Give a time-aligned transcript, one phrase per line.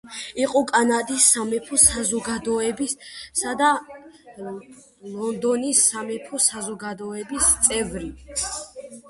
[0.43, 3.69] იყო კანადის სამეფო საზოგადოებისა და
[4.47, 8.11] ლონდონის სამეფო საზოგადოების წევრი.